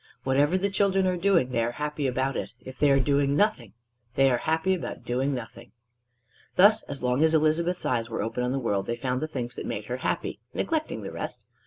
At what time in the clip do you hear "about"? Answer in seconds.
2.07-2.35, 4.73-5.05